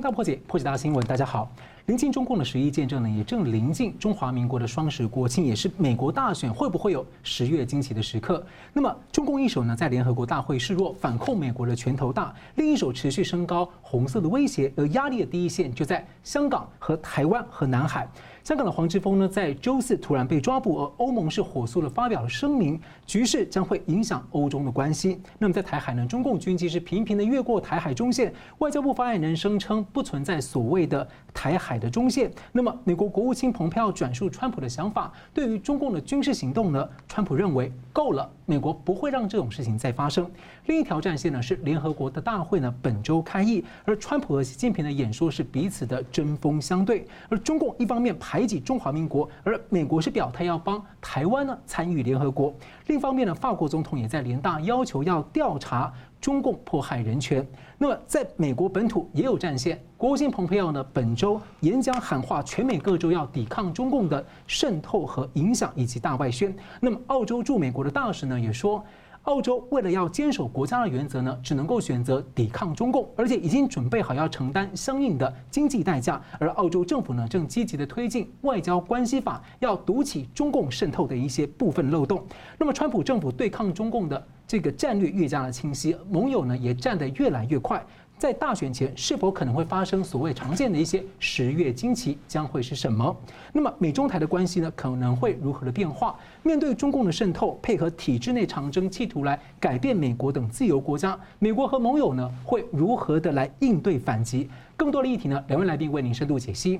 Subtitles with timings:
[0.00, 1.06] 闻大破解，破解大新闻。
[1.06, 1.52] 大家好，
[1.84, 8.42] 临近中共的十一建政呢，也正临近中华民国的双十国庆，也是美国大选会不会有十月惊奇的时刻？
[8.72, 18.08] 那么，中共一手呢，在联合国大会示弱，反控美国的拳头大；另一手持续升高红色的威胁，而压力的第一线就在香港和台湾和南海。
[18.42, 25.20] 香港的黄之锋呢，在周四突然被抓捕，而欧盟是火速的发表了声明，局势将会影响欧中的关系。
[25.36, 32.30] 那么在台海呢，中共军机是频频的越过台海中线，外交部发言人声称不存在所谓的台海的中线。
[32.52, 40.30] 那么美国国务卿蓬佩奥转述川普的想法，对于中共的军事行动呢，川普认为够了，美国不会让这种事情再发生。
[40.66, 52.54] 另一条战线呢，是联合国的大会呢，本周开议，而川普和习近平的演说是彼此的针锋相对，而中共一方面排挤中华民国，而美国是表态要帮台湾呢参与联合国。
[52.90, 57.46] 另一方面呢，法国总统也在联大要求要调查中共迫害人权。
[57.78, 66.52] 那么在美国本土也有战线，国务卿蓬佩奥呢本周演讲喊话全美各州要抵抗中共的渗透和影响以及大外宣。
[66.80, 68.84] 那么澳洲驻美国的大使呢也说。
[69.24, 76.20] 澳洲为了要坚守国家的原则呢，只能够选择抵抗中共，而且已经准备好要承担相应的经济代价。
[76.38, 82.24] 而澳洲政府呢，正积极的推进外交关系法，要堵起中共渗透的一些部分漏洞。
[82.58, 87.84] 那么，川普政府对抗中共的这个战略越加的清晰，盟友呢也站得越来越快。
[88.20, 93.16] 在大选前，是否可能会发生所谓常见的一些十月惊奇，将会是什么？
[93.50, 96.14] 那么美中台的关系呢，可能会如何的变化？
[96.42, 104.50] 面对中共的渗透，配合体制内长征，企图来改变美国等自由国家，美国和盟友呢，会如何的来应对反击？
[104.76, 106.78] 更多的议题呢，两位来宾为您深度解析。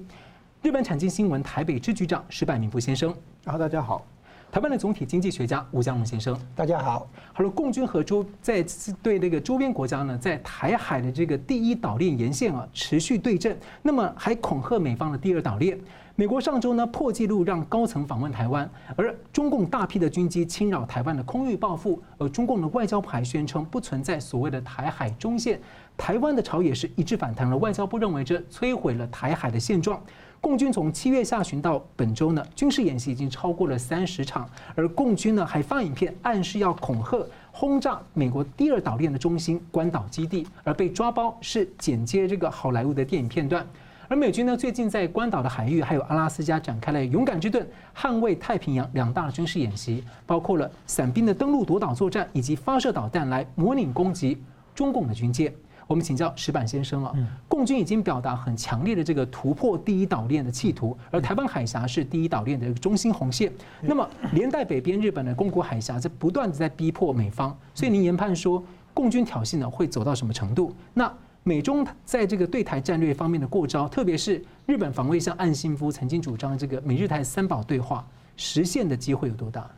[0.60, 4.06] 日本产经新闻台北支局长石柏明夫先生，然后大家好。
[4.52, 7.08] 台湾的总体经济学家吴江龙先生，大家好。
[7.32, 8.64] 好了，共军和周在
[9.00, 15.78] 对那个周边国家呢，在台海的这个第一岛链沿线啊，持续对阵，那么还恐吓美方的第二岛链。
[16.16, 25.60] 美国上周呢破纪录让高层访问台湾，而中共大批的军机侵扰台湾的空域报复，而中共的外交部还宣称不存在所谓的台海中线。
[25.96, 30.02] 台湾的朝野是一致反弹了，外交部认为这摧毁了台海的现状。
[30.40, 43.66] 共军从七月下旬到本周呢，军事演习已经超过了三十场，而共军呢还放影片暗示要恐吓轰炸美国第二岛链的中心关岛基地，而被抓包是剪接这个好莱坞的电影片段。
[44.08, 47.64] 而美军呢最近在关岛的海域还有阿拉斯加展开了勇敢之盾、
[47.94, 54.42] 捍卫太平洋两大军事演习，包括了伞兵的登陆夺岛作战以及发射导弹来模拟攻击
[54.74, 55.52] 中共的军舰。
[55.90, 57.12] 我们请教石板先生啊，
[57.48, 63.52] 共军已经表达很强烈的这个突破第一岛链的企图，而台湾海峡是第一岛链的一个中心红线。
[63.80, 68.62] 那么连带北边日本的宫古海峡在不断的在逼迫美方，所以您研判说
[68.94, 70.72] 共军挑衅呢会走到什么程度？
[70.94, 71.12] 那
[71.42, 79.68] 美中在这个对台战略方面的过招，特别是日本防卫相岸信夫曾经主张这个美日台三保对话实现的机会有多大？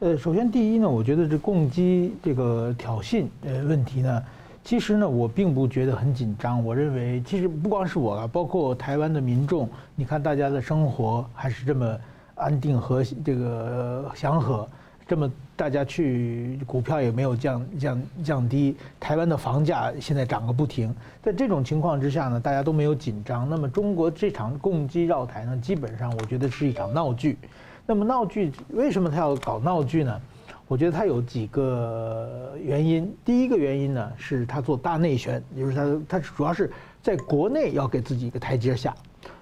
[0.00, 4.20] 呃，首先第一呢，我觉得这共机这个挑衅呃问题呢。
[4.62, 6.64] 其实呢，我并不觉得很紧张。
[6.64, 11.98] 我认为，其实不光是我啊，包括台湾的民众，你看大家的生活还是这么
[12.34, 14.68] 安定和这个祥和，
[15.08, 20.94] 这么大家去股票也没有降降降低，台湾的房价现在涨个不停。
[21.22, 23.48] 在这种情况之下呢，大家都没有紧张。
[23.48, 27.38] 那么中国这场共机绕台呢，基本上我觉得是一场闹剧。
[27.86, 30.20] 那么闹剧为什么他要搞闹剧呢？
[30.70, 33.12] 我觉得他有几个原因。
[33.24, 36.70] 第一个原因呢，是他做大内宣，就是他他主要是
[37.02, 38.94] 在国内要给自己一个台阶下。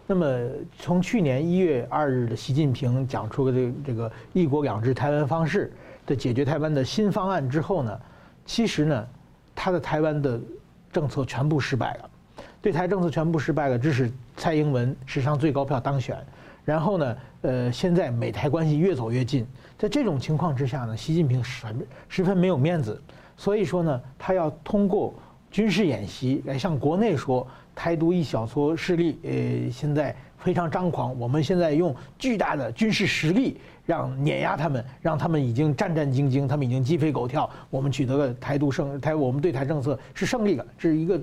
[0.06, 0.27] 那么
[0.78, 5.71] 从去年一月二日的习近平讲出了这这个“一国两制”台湾方式
[6.06, 8.00] 的解决台湾的新方案之后呢，
[8.47, 9.06] 其实呢，
[9.55, 10.41] 他的台湾的
[10.91, 12.11] 政策全部失败了，
[12.62, 16.17] 对台政策全部失败了，致使蔡英文史上最高票当选。
[16.64, 19.47] 然后呢，呃，现在美台关系越走越近，
[19.78, 21.66] 在这种情况之下呢，习近平十
[22.08, 23.00] 十分没有面子，
[23.36, 25.14] 所以说呢，他要通过
[25.52, 27.46] 军事演习来向国内说，
[27.76, 41.20] 台独一小撮势力，呃，现在非常张狂，我们现在用巨大的军事实力让碾压他们，让他们已经战战兢兢，他们已经鸡飞狗跳，我们取得了台独胜台，我们对台政策是胜利了，这是一个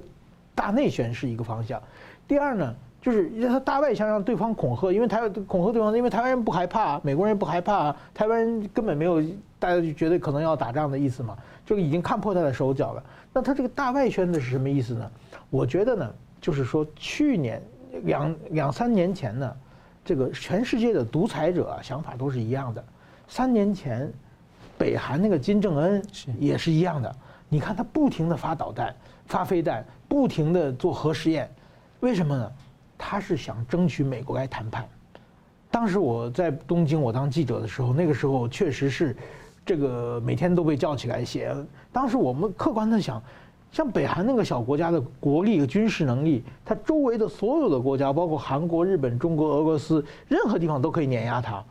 [0.55, 1.81] 大内宣是一个方向。
[2.25, 2.73] 第二呢？
[3.05, 9.21] 就是让他大外向让对方恐吓，因为台湾恐吓对方，因为台湾人不害怕，美国人不害怕，台湾人根本没有
[9.59, 13.03] 大家就觉得可能要打仗的意思嘛，就已经看破他的手脚了。
[13.31, 15.11] 那他这个大外宣的是什么意思呢？
[15.51, 17.61] 我觉得呢，就是说去年
[18.05, 19.55] 两两三年前呢，
[20.03, 22.83] 这个全世界的独裁者啊想法都是一样的。
[23.27, 24.11] 三年前，
[24.79, 26.03] 北韩那个金正恩
[26.39, 27.15] 也是一样的。
[27.49, 28.95] 你看他不停的发导弹、
[29.27, 31.47] 发飞弹，不停的做核试验。
[31.99, 32.51] 为什么呢？
[32.97, 34.87] 他是想争取美国来谈判。
[35.69, 39.15] 当时我在东京，我当记者的时候，那个时候确实是，
[39.65, 41.53] 这个每天都被叫起来写。
[41.91, 43.21] 当时我们客观的想，
[43.71, 51.61] 像北韩那个小国家的国力和军事能力，它周围的所有的国家，包括韩国、日本、中国、俄罗斯，任何地方都可以碾压它。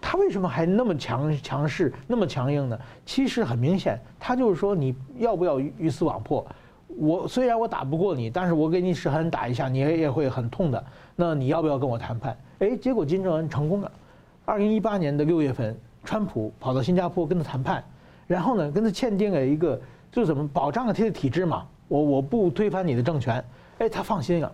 [0.00, 2.78] 他为什么还那么强强势、那么强硬呢？
[3.06, 6.44] 其实很明显，他就是说你要不要鱼死网破？
[6.96, 10.84] 我虽然我打不过你，但是我给你使狠打一下，你也会很痛的。
[11.16, 12.36] 那你要不要跟我谈判？
[12.60, 13.90] 哎，结果金正恩成功了。
[14.44, 17.82] 二零一八年的六月份，川普跑到新加坡跟他谈判，
[18.26, 19.80] 然后呢，跟他签订了一个。
[20.12, 21.66] 就怎么保障了他的体制嘛？
[21.88, 23.42] 我我不推翻你的政权，
[23.78, 24.52] 哎，他放心了。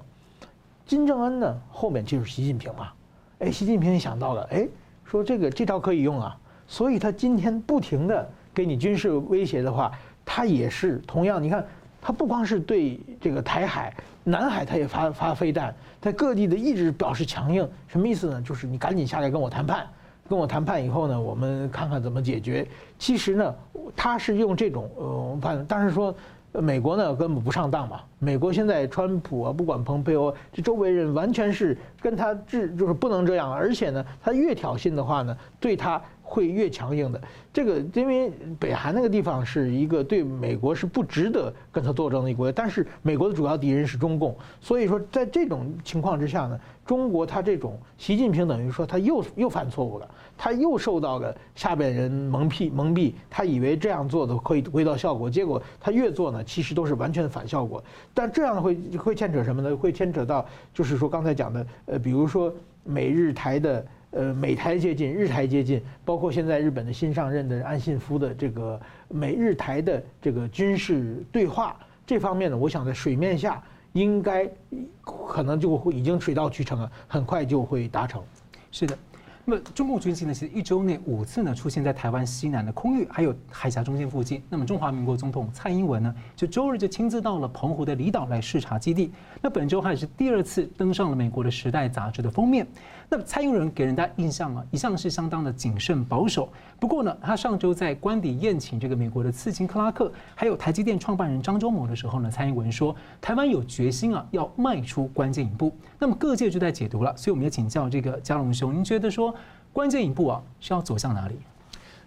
[0.86, 2.92] 金正恩呢，后面就是习近平嘛，
[3.40, 4.68] 哎，习近平也想到了，哎，
[5.04, 6.38] 说这个这招可以用啊，
[6.68, 8.24] 所以他今天不停的
[8.54, 9.90] 给你军事威胁的话，
[10.24, 11.66] 他也是同样，你看
[12.08, 13.92] 他不光是对这个台海、
[14.24, 18.40] 南海，他也发发飞弹，在各地的一直表示强硬，什么意思呢？
[18.40, 19.86] 就是你赶紧下来跟我谈判。
[20.26, 22.66] 跟我谈判以后呢，我们看看怎么解决。
[22.98, 23.54] 其实呢，
[23.94, 26.14] 他是用这种呃判，但是说
[26.52, 28.00] 美国呢根本不上当嘛。
[28.18, 33.52] 美国现在川普啊，不管蓬佩奥，这周围人完全是跟他治，就是不能这样。
[33.52, 36.00] 而且呢，他越挑衅的话呢，对他。
[36.30, 37.18] 会越强硬的，
[37.54, 38.30] 这个因为
[38.60, 50.08] 北韩那个地方是一个对美国是不值得跟他作证的一个国家，但是美国的主要敌人是中共，所以说在这种情况之下呢，中国他这种习近平等于说他又又犯错误了，
[50.38, 57.84] 他又受到了下边人蒙蔽蒙蔽，他以为这样做的可以回到效果，结果他越做呢，其实都是完全反效果。
[58.14, 59.76] 但这样会会牵扯什么呢？
[59.76, 62.50] 会牵扯到就是说刚才讲的，呃，比如说
[62.84, 63.86] 美日台的。
[64.10, 71.76] 呃，美台接近，日台接近，包括现在日本的新上任的安信夫的这个美日台的这个军事对话
[72.06, 73.62] 这方面呢，我想在水面下
[73.98, 74.48] 应该
[75.02, 78.22] 可能就会已经水到渠成了，很快就会达成。
[78.70, 78.96] 是的。
[79.44, 84.42] 那么中共军机呢，其实一周内五次呢出现在台湾西南的空域，还有海峡中间附近。
[84.50, 89.10] 那么中华民国总统蔡英文呢，就周日就亲自到了澎湖的离岛来视察基地。
[89.40, 92.66] 那本周还是第二次登上了美国的《时代》杂志的封面。
[93.10, 96.50] 那么蔡英文给人家印象啊，一向是相当的谨慎保守。
[96.78, 105.72] 不过呢，他上周在官邸宴请这个美国的刺青克拉克，还有台积电创办人张忠谋的时候呢，蔡英文说，台湾有决心啊，要迈出关键一步。
[105.98, 109.34] 那么各界就在解读了，所以我们也请教这个佳龙兄，您觉得说？
[109.72, 111.36] 关键一步啊，是要走向哪里？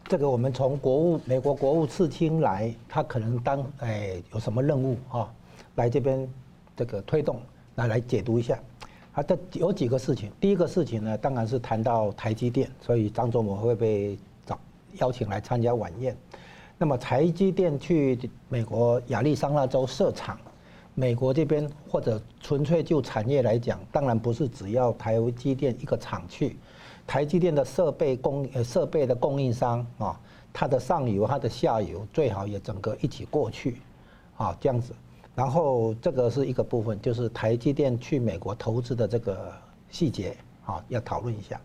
[0.05, 5.31] 这个我们从国务美国国务次卿来，他可能当哎有什么任务啊？
[5.75, 6.27] 来这边
[6.75, 7.39] 这个推动，
[7.75, 8.59] 来来解读一下。
[9.13, 10.31] 啊，这有几个事情。
[10.39, 14.57] 第一个事情呢，当然是谈到台积电，所以张忠谋会被找
[14.99, 16.15] 邀请来参加晚宴。
[16.77, 18.17] 那么台积电去
[18.47, 20.37] 美国亚利桑那州设厂，
[20.95, 26.55] 美国这边或者纯粹就产业来讲，当然不是只要台积电一个厂去。
[27.05, 30.17] 台积电的设备供呃设备的供应商啊，
[30.53, 33.81] 它的上游、它的下游最好也整个一起过去，
[34.37, 34.93] 啊这样子。
[35.41, 39.51] 然后这个是一个部分，就是台积电去美国投资的这个
[39.89, 41.59] 细节啊，要讨论一下。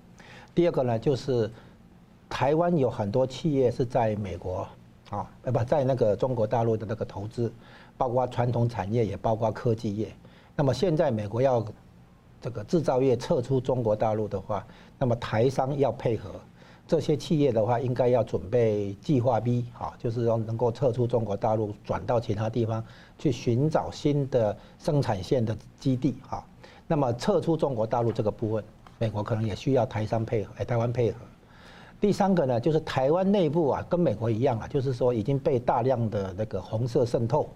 [0.55, 1.51] 第二个呢，就是
[2.27, 4.67] 台湾有很多企业是在美国
[5.11, 7.53] 啊，呃不在那个中国大陆的那个投资，
[7.99, 10.09] 包括传统产业，也包括科技业。
[10.57, 11.63] 那么现在美国要
[12.41, 14.67] 这个制造业撤出中国大陆的话，
[14.99, 16.31] 那么台商要配合，
[16.87, 22.85] 这些企业的话，应该要准备计划 B 啊，就是说能够撤出中国大陆，转到其他地方
[23.19, 26.45] 去寻找新的生产线的基地啊。
[26.87, 28.65] 那么撤出中国大陆这个部分，
[28.99, 31.19] 美国可能也需要台商配合，哎，台湾配合。
[32.01, 37.49] 第三个呢，就是台湾内部啊，跟美国一样啊，就是说已经被大量的那个红色渗透，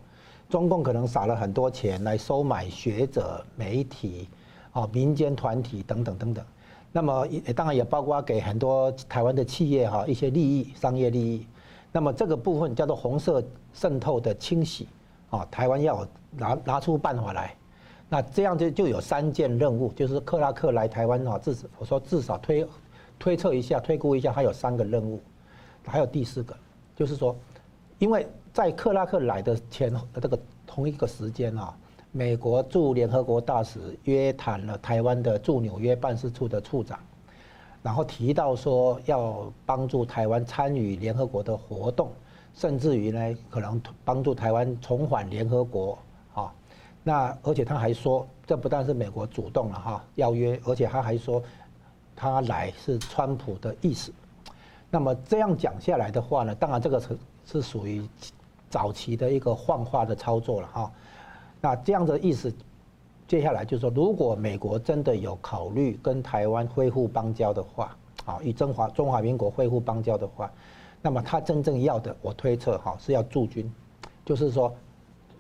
[0.49, 4.29] 中共可能撒了很多钱来收买学者、媒体。
[4.73, 6.45] 哦，民间团体等等等等，
[6.93, 11.47] 那么也当然也包括给很多台湾的企业哈一些利益、商业利益。
[11.93, 13.43] 那么这个部分叫做红色
[13.73, 14.89] 渗透的清洗，
[15.31, 17.55] 啊，台湾要拿拿出办法来。
[18.09, 22.67] 那这样就就有三件任务，就是克拉克来台湾哈，至少我说至少推
[23.19, 25.21] 推测一下、推估一下，他有三个任务。
[25.85, 26.57] 还有第四个，
[26.97, 27.37] 就是说，
[27.99, 31.77] 因为在克拉克来的前这个同一个时间啊。
[32.13, 36.99] 美国驻联合国大使约谈了台湾的驻纽约办事处的处长，
[37.85, 42.11] 然后提到说要帮助台湾参与联合国的活动，
[42.53, 45.97] 甚至于呢可能帮助台湾重返联合国
[46.35, 46.53] 啊。
[47.05, 51.41] 那而且他还说，这不但是美国主动了哈邀约，而且他还说
[52.17, 54.13] 他来是川普的意思。
[54.91, 58.05] 那么这样讲下来的话呢，当然这个是是属于
[58.69, 60.93] 早期的一个幻化的操作了哈。
[61.61, 62.51] 那这样的意思，
[63.29, 70.51] 接下来就是说，如果美国真的有考虑跟台湾恢复邦交的话，啊，与中华中华民国恢复邦交的话，
[71.03, 73.71] 那么他真正要的，我推测哈是要驻军，
[74.25, 74.75] 就是说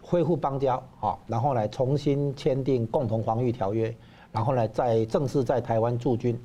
[0.02, 3.94] 恢复邦交啊，然后来重新签订共同防御条约，
[4.30, 6.38] 然后呢再正式在台湾驻军。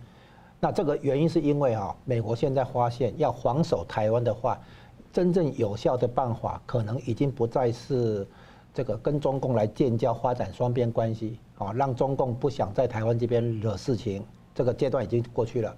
[0.60, 4.58] 那这个原因是因为啊，美国现在发现要防守台湾的话，
[5.12, 8.26] 真正有效的办法可能已经不再是。
[8.76, 14.22] 这个跟中共来建交、发展双边关系，啊，让中共不想在台湾这边惹事情，
[14.54, 15.74] 这个阶段已经过去了。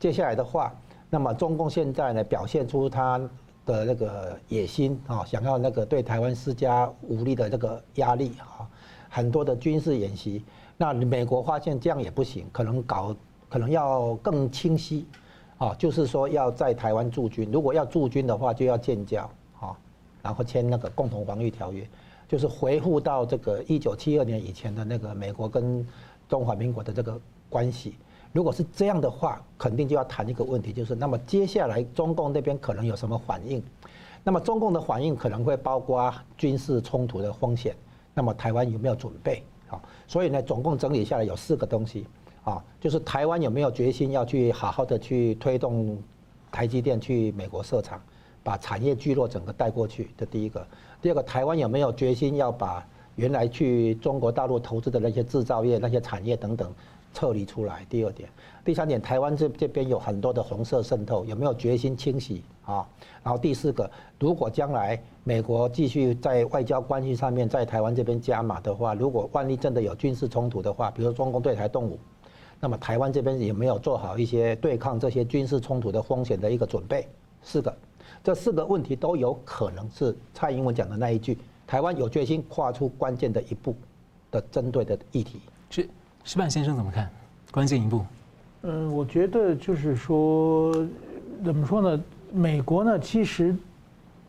[0.00, 0.74] 接下来的话，
[1.10, 3.18] 那么中共现在呢，表现出他
[3.66, 8.66] 的那个野心啊，想要那个对台湾施加武力的这个压力啊，
[9.10, 10.42] 很多的军事演习。
[10.78, 13.14] 那美国发现这样也不行，可能搞，
[13.50, 15.06] 可能要更清晰，
[15.58, 17.50] 啊，就是说要在台湾驻军。
[17.52, 19.76] 如果要驻军的话，就要建交啊，
[20.22, 21.86] 然后签那个共同防御条约。
[22.28, 25.84] 就是回复到这个一九七二年以前的那个美国跟
[26.28, 27.18] 中华民国的这个
[27.48, 27.96] 关系，
[28.34, 33.62] 如果是这样的话，肯定就要谈一个问题，就是那么接下来中共那边可能有什么反应？
[34.22, 37.74] 那么中共的反应可能会包括军事冲突的风险，
[38.12, 39.42] 那么台湾有没有准备？
[39.70, 42.06] 啊，所以呢，总共整理下来有四个东西，
[42.44, 45.98] 啊，就是台湾有没有决心要去好好的去推动
[46.52, 47.98] 台积电去美国设厂，
[48.42, 50.66] 把产业聚落整个带过去，这第一个。
[51.00, 56.72] 第二个，台湾有没有决心要把原来去中国大陆投资的那些制造业、那些产业等等
[57.14, 57.86] 撤离出来？
[57.88, 58.28] 第二点，
[58.64, 62.86] 第三点，台湾这这边有很多的红色渗透，有没有决心清洗啊？
[63.22, 63.88] 然后第四个，
[64.18, 71.96] 如果将来美国继续在外交关系上面在台湾这边加码的话，如果万一真的有军事冲突的话，比如中共对台动武，
[72.58, 77.06] 那么台湾这边有没有做好一些对抗这些军事冲突的风险的一个准备？
[77.40, 77.72] 四个。
[78.22, 83.74] 这四个问题都有可能是蔡英文讲的那一句：“台湾有决心跨出关键的一步”
[84.30, 85.40] 的针对的议题。
[85.70, 85.88] 是，
[86.24, 87.10] 石板先生怎么看？
[87.50, 88.04] 关键一步？
[88.62, 90.74] 嗯，我觉得就是说，
[91.44, 92.04] 怎么说呢？
[92.32, 93.56] 美国呢，其实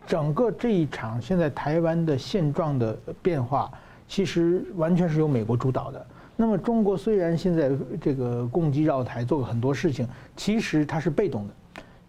[0.08, 3.69] 整个这一场现在台湾的现状的变化，
[4.08, 6.05] 其实完全是由美国主导的。
[6.38, 11.53] 那么中国虽然现在这个攻击绕台做了很多事情，其实它是被动的。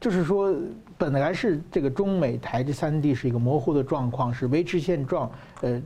[0.00, 0.54] 就是说，
[0.96, 5.30] 本来是这个中美台这三地是一个模糊的状况，是维持现状，
[5.60, 5.80] 呃，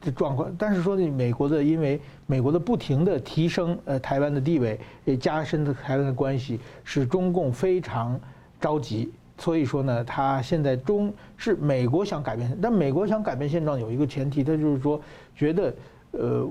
[0.00, 0.54] 的状况。
[0.56, 8.18] 但是说呢，美国的因为美国的不停的提升，呃，台湾的地位，也加深的台湾的关系，使中共非常
[8.60, 9.10] 着急。
[9.38, 15.00] 所以说呢，他现在中是美国想改变，但美国想改变现状有一个前提，他就是说
[15.34, 15.74] 觉得，
[16.12, 16.48] 呃，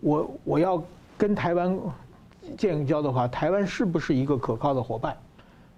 [0.00, 0.80] 我我要
[1.18, 1.76] 跟台湾
[2.56, 5.16] 建交的话，台湾是不是一个可靠的伙伴？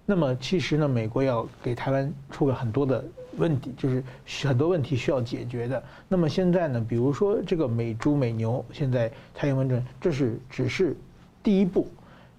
[0.09, 3.05] 那么其实呢，美国要给台湾出了很多的
[3.37, 4.03] 问题，就是
[4.43, 5.83] 很多问题需要解决的。
[6.07, 10.97] 那么现在呢，比如说这个美猪美牛，现在蔡英文这这是只是
[11.43, 11.87] 第一步，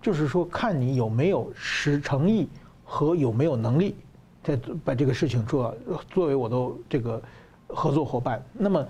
[0.02, 2.48] 就是说看你有没有实诚意
[2.84, 3.94] 和有没有能力，
[4.42, 5.72] 再把这个事情做
[6.10, 7.22] 作为我的这个
[7.68, 8.42] 合作伙伴。
[8.52, 8.84] 那么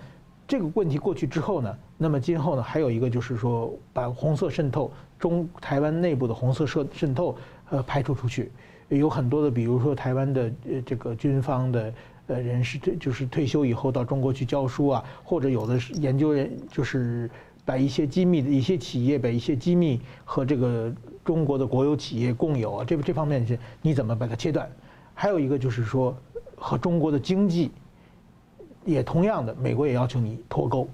[0.49, 7.37] 这个问题过去之后呢，那么今后呢，还有一个就是说把红色渗透中台湾内部的红色渗渗透
[7.69, 8.51] 呃排除出去。
[8.99, 11.95] 有很多的，比如说台湾的呃这个军方的
[12.27, 17.31] 呃人士退就是退休以后到中国去教书啊，或者有的是研究人就是
[17.65, 20.93] 把一些机密的一些企业，把一些机密和这个
[21.25, 24.69] 中国的国有企业共有啊，这这方面是你怎么把它切断？
[25.15, 26.17] 还有一个就是说
[26.57, 27.71] 和中国的经济
[28.85, 30.89] 也同样的，美国也要求你脱钩。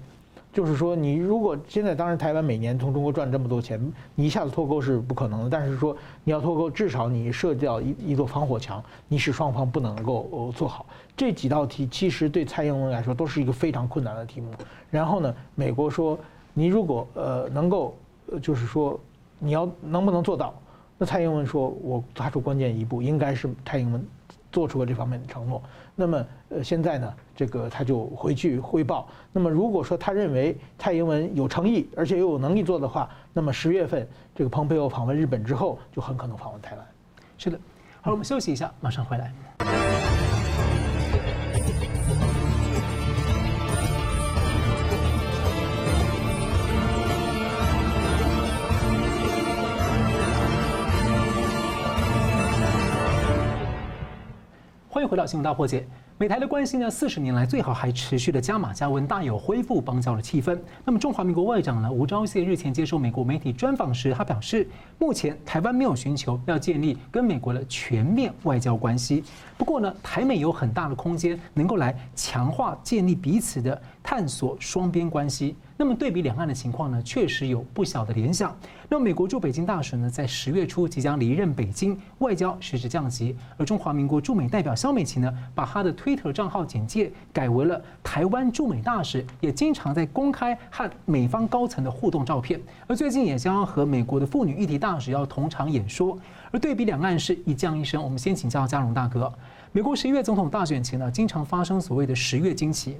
[0.57, 3.79] 就是说，你如果现在当然台湾每年从中国赚这么多钱，
[4.15, 5.49] 你一下子脱钩是不可能的。
[5.51, 10.87] 但是说你要脱钩，至少你设掉一一座防火墙，你使双方不能够做好。
[11.15, 14.49] 这几道题其实对蔡英文来说都是一个非常困难的题目。
[14.89, 16.17] 然后呢，美国说
[16.55, 17.95] 你如果呃能够，
[18.41, 18.99] 就是说
[19.37, 20.55] 你要能不能做到？
[20.97, 24.03] 那蔡英文说我踏出关键一步，应该是蔡英文。
[24.49, 25.61] 做出了这方面的承诺，
[25.93, 29.07] 那么呃现在呢，这个他就回去汇报。
[29.31, 36.85] 那么如果说他认为蔡英文有诚意，而且又有能力做的话，那么十月份这个蓬佩奥访问日本之后，就很可能访问台湾。
[37.37, 37.59] 是的，
[38.01, 40.06] 好，我们休息一下，马上回来。
[54.97, 55.85] 欢迎回到新闻大破解。
[56.17, 60.59] 美台的关系呢，四十年来最好还持续的加码加温，大有恢复邦交的气氛。
[60.83, 69.23] 那么，中华民国外长呢吴钊燮日前接受美国媒体专访时，他表示，目前台湾没有寻求要建立跟美国的全面外交关系。
[69.55, 75.55] 不过呢，台美有很大的空间能够来强化建立彼此的探索双边关系。
[75.79, 78.57] 那么对比两岸的情况呢，确实有不小的联想。
[78.89, 83.35] 那美国驻北京大使呢，在十月初即将离任北京，外交实质降级。
[83.57, 92.59] 而中华民国驻美代表萧美琴呢，把她的推特账号简介改为了台湾驻美大使，也经常在公开和美方高层的互动照片。
[92.87, 96.17] 而最近也将要和美国的妇女议题大使要同场演说。
[96.49, 99.31] 而对比两岸是一降一升，我们先请教佳龙大哥。
[99.73, 102.97] 美国十一月总统大选前呢，经常发生所谓的十月惊奇。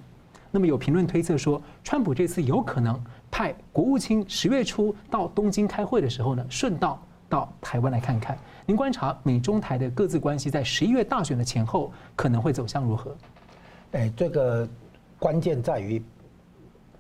[0.52, 3.00] 那么有评论推测说，川普这次有可能
[3.30, 8.38] 派国务卿十月初到东京开会的时候呢，顺道到台湾来看看。
[8.66, 13.16] 您观察美中台的各自关系，在十一月大选的前后可能会走向如何？
[13.92, 14.68] 哎，这个
[15.20, 16.02] 关键在于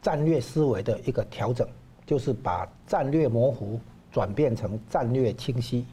[0.02, 1.68] 战略思维的一个调整，
[2.06, 3.80] 就是把战略模糊
[4.12, 5.86] 转变成战略清晰。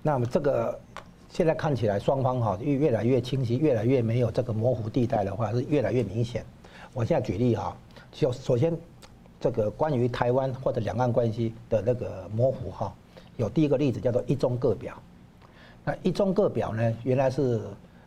[0.00, 0.80] 那么这个
[1.28, 6.44] 现在看起来双方哈越越来越清晰，越来越没有这个模糊地带的话，是越来越明显。
[6.94, 7.74] 我现在举例哈，
[8.10, 8.76] 就首先
[9.40, 12.92] 这个关于台湾或者两岸关系的那个模糊哈，
[13.38, 14.94] 有第一个例子叫做一中各表。
[15.84, 17.62] 那一中各表呢，原来是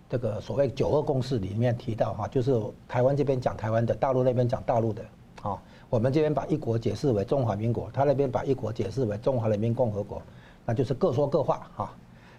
[0.07, 5.03] 这个所谓九二共识里面提到哈，就是台湾这边讲台湾的，大陆那边讲大陆的
[5.41, 5.59] 啊。
[5.89, 10.21] 我们这边把一国解释为中华民国，他那边把一国解释为中华人民共和国。
[10.65, 11.93] 那就是各说各话哈，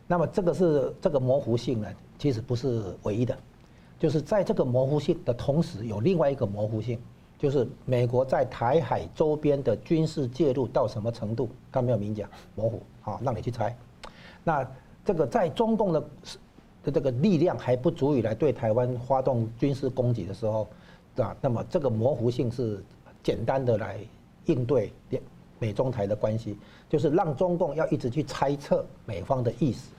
[0.07, 1.89] 那么这个是这个模糊性呢，
[2.19, 3.37] 其实不是唯一的，
[3.99, 6.99] 就是在这个模糊性的同时，有另外一个模糊性，
[7.39, 13.77] 就是美国在台海周边的军事介入到什么程度，他没有明讲，模糊啊，让你去猜。
[14.45, 14.69] 那
[15.05, 16.01] 这个在中共的
[16.85, 20.69] 的这个力量还不足以来对台湾发动军事攻击的时候，
[21.17, 22.85] 啊，那么这个模糊性是
[23.23, 23.99] 简单的来
[24.45, 24.93] 应对
[25.59, 29.91] 美中台的关系，就是让中共要一直去猜测美方的意思，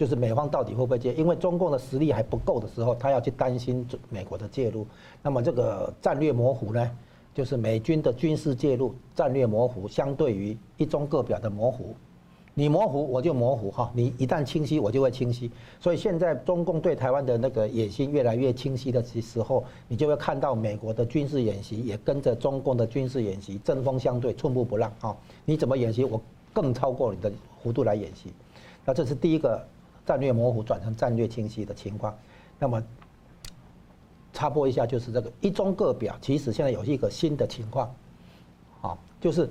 [0.00, 4.86] 就是美方到底会不会介入，因为中共的实力还不够的时候，他要去担心美国的介入。
[5.22, 6.90] 那么这个战略模糊呢，
[7.34, 11.94] 就是美军的军事介入战略模糊，相对于一中各表的模糊。
[12.54, 15.50] 你模糊我就模糊哈，你一旦清晰我就会清晰。
[15.78, 25.14] 所以现在中共对台湾的那个野心越来越清晰的时候，你就会看到美国的军事演习也跟着中共的军事演习针锋相对，寸步不让啊！
[25.44, 26.18] 你怎么演习，我
[26.54, 27.30] 更超过你的
[27.62, 28.32] 弧度来演习。
[28.86, 29.62] 那这是第一个
[30.10, 32.12] 战略模糊转成战略清晰的情况。
[32.58, 32.82] 那么
[34.32, 37.94] 插播一下，就是这个一中各表，其实现在有一个新的情况，
[38.82, 39.48] 啊，就是。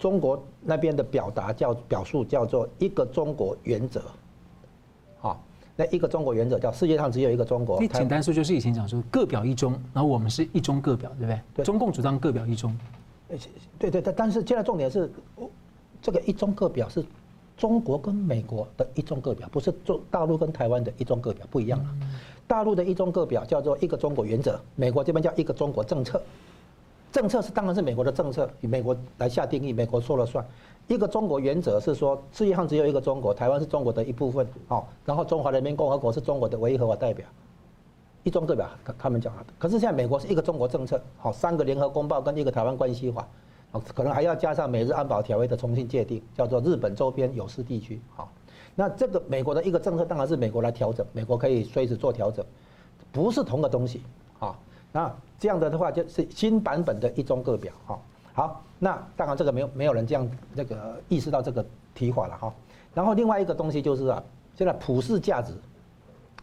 [0.00, 4.02] 中国那边的表达叫表述叫做一个中国原则，
[5.22, 5.38] 啊，
[5.76, 7.80] 那一个中国原则叫世界上只有一个中国。
[7.80, 11.40] 你简单说就是以前讲说各表一中，然后我们是一中各表，对不对？
[11.54, 11.64] 对。
[11.64, 12.76] 中共主张各表一中。
[13.78, 15.08] 对对对，但是现在重点是，
[16.02, 17.06] 这个一中各表是
[17.56, 21.88] 中国跟美国的一中各表，不是中大陆跟台湾的一中各表不一样了。
[22.46, 26.20] 大陆的一中各表叫做一个中国原则，美国这边叫一个中国政策。
[27.10, 30.46] 政策是当然是美国的政策，以美国来下定义，美国说了算。
[30.86, 37.26] 一个中国原则是说，世界上只有一个中国，台湾是中国的一部分，好，然后中华人民共和国是中国的唯一合法代表。
[38.22, 39.46] 一中各表，他们讲了。
[39.58, 43.26] 可是现在美国是一个中国政策，好，三个联合公报跟一个台湾关系法，
[43.94, 48.30] 可能还要加上美日安保条约的重新界定，叫做日本周边有事地区，好。
[48.74, 52.44] 那这个美国的一个政策当然是美国来调整，美国可以随时做调整，
[53.10, 54.02] 不是同个东西，
[54.38, 54.54] 啊。
[54.92, 57.98] 那这样的的话，就是新版本的一中各表哈。
[58.32, 62.52] 好，那当然这个没有没有人这样那个意识到这个提法了哈。
[62.94, 64.22] 然后另外一个东西就是啊，
[64.54, 65.54] 现在普世价值，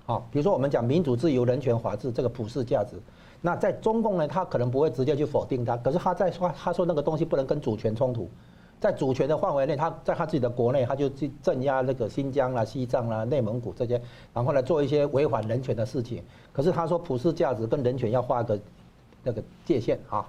[0.06, 3.00] 好，比如说我们讲民主、自由、人权、法治这个普世价值，
[3.46, 8.30] 那在中共呢，他可能不会直接去否定它，可是他在说他说那个东西不能跟主权冲突。
[8.80, 14.02] 在主权的范围内，他在他自己的国内，他就去镇压那个新疆啦、西藏啦、内蒙古这些，
[14.34, 16.24] 然后来做一些违反人权的事情。
[16.54, 18.60] 可是他说，普世价值跟人权要画个
[19.24, 20.26] 那个界限啊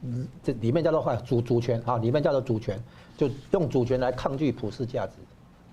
[0.00, 2.82] 你，这里面叫做主主权啊，里面叫做主权，
[3.16, 5.12] 就用主权来抗拒普世价值，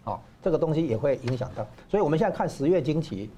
[0.05, 1.65] 啊，这个东西也会影响到。
[1.89, 3.29] 所以我们现在看十月惊奇，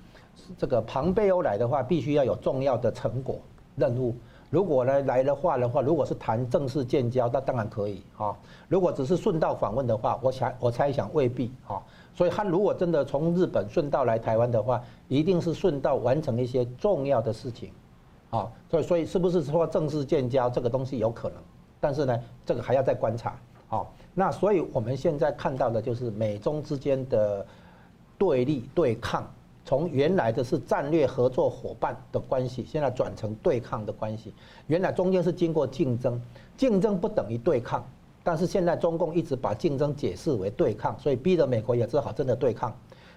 [0.57, 3.39] 这个庞贝欧来的话，必须要有重要的成果
[3.75, 4.15] 任务。
[4.49, 8.37] 如果呢来的话的话，如果是谈正式建交，那当然可以啊。
[8.67, 11.81] 如果只是顺道访问的话，我想我猜想未必啊。
[12.13, 17.71] 所以他如果真的从日本顺道来台湾的话，一定是顺道完成一些重要的事情，
[18.29, 18.47] 啊。
[18.69, 21.37] 所以所以是不是说正式建交这个东西有可能？
[21.79, 23.35] 但是呢，这个还要再观察。
[23.69, 27.43] 啊，那所以我们现在看到的就是美中之间的
[28.19, 29.27] 对立对抗。
[29.65, 34.33] 从原来的是战略合作伙伴的关系，现在转成对抗的关系。
[34.67, 36.21] 原来中间是经过竞争，
[36.57, 37.85] 竞争不等于对抗，
[38.23, 42.75] 但是现在中共一直把竞争解释为对抗，所以逼得美国也只好真的对抗。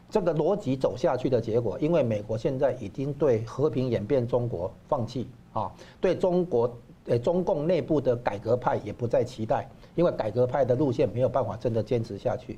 [0.09, 6.73] 这个逻辑走下去的结果，因为美国现在已经对和平演变中国放弃啊，对中国
[7.07, 12.57] 呃，中共内部的改革派也不再期待，因为改革派的路线没有办法真的坚持下去。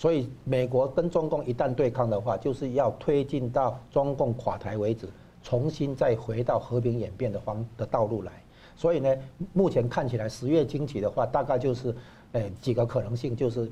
[0.00, 5.06] 所以，美国跟中共一旦对抗的话，就是要推进到中共垮台为止，
[5.42, 8.32] 重新再回到和平演变的方的道路来。
[8.74, 9.14] 所以呢，
[9.52, 11.94] 目前看起来十月惊奇的话，大概就是，
[12.32, 13.70] 呃，几个可能性，就是，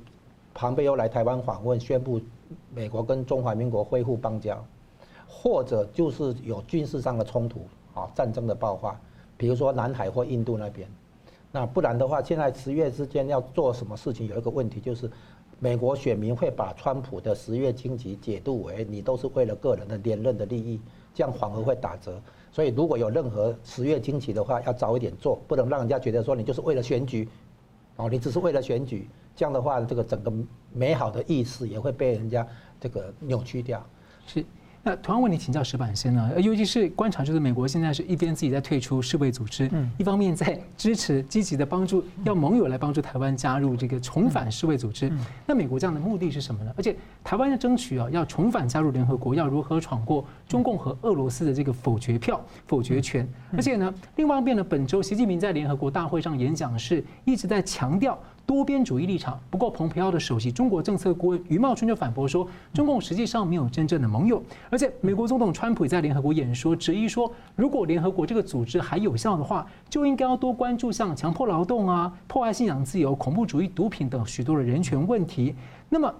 [0.53, 2.21] 庞贝欧来台湾访问，宣布
[2.75, 4.62] 美国跟中华民国恢复邦交，
[5.27, 7.62] 或者就是有军事上的冲突
[7.95, 9.01] 啊，战争的爆发，
[9.38, 10.87] 比如说南海或印度那边。
[11.51, 15.11] 那不然的话，现在十月之间要做什么事情，有一个问题就是。
[15.61, 20.81] 美国选民会把川普的十月经济解读为你都是为了个人的连任的利益，
[21.12, 22.21] 这样反而会打折。
[22.53, 27.29] 所以如果有任何十月经济的话，要早一点做，不能让人家觉得说你就是为了选举，
[27.97, 30.33] 哦，你只是为了选举，这样的话，这个整个
[30.73, 32.47] 美好的意思也会被人家
[32.81, 33.85] 这个扭曲掉。
[34.27, 34.44] 是。
[34.83, 36.31] 那同样问题请教石板先呢？
[36.41, 45.12] 尤其是观察，就是美国现在是一边自己在退出世卫组织，嗯，一方面在支持积极的帮助，要盟友来帮助台湾加入这个重返世卫组织。
[45.45, 46.73] 那美国这样的目的是什么呢？
[46.77, 53.29] 而且台湾要争取啊，要重返加入联合国，要如何闯过中共和俄罗斯的这个否决票、否决权？
[53.53, 58.19] 而且呢，另外一边呢，本周习近平在联合国大会上演讲是一直在强调。
[58.49, 59.39] 多边主义立场。
[59.51, 64.43] 不过，蓬佩奥的首席中国政策顾问余茂春就反驳说，中共实际上没有真正的盟友。
[64.71, 75.55] 而且，美国总统川普也在联合国演说，质疑说，如果联合国这个组织还有效的话，就应该要多关注像强迫劳动啊、破坏信仰自由、恐怖主义、毒品等许多的人权问题。
[75.91, 76.11] 那么，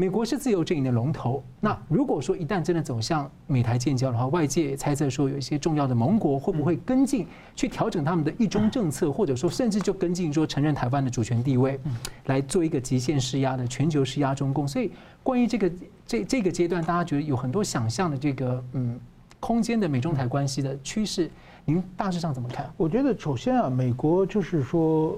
[0.00, 11.78] 美国是自由阵营的龙头，那如果说一旦真的走向美台建交的话，外界猜测说有一些重要的盟国会不会跟进去调整他们的一中政策，或者说甚至就跟进说承认台湾的主权地位，
[12.24, 14.66] 来做一个极限施压的全球施压中共。
[14.66, 14.90] 所以
[15.22, 15.70] 关于这个
[16.06, 18.98] 这这个阶段，大家觉得有很多想象的这个嗯
[19.38, 21.30] 空间的美中台关系的趋势，
[21.66, 22.72] 您大致上怎么看？
[22.78, 25.14] 我觉得首先啊，美国就是说，